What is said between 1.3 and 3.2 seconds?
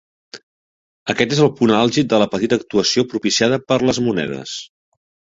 és el punt àlgid de la petita actuació